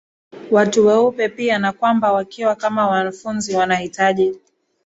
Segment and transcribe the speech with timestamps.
[0.51, 4.39] Watu weupe pia na kwamba wakiwa kama wanfunzi wanahitaji